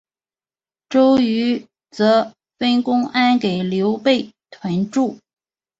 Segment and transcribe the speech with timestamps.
[0.89, 5.19] 周瑜则分公安给刘备屯驻。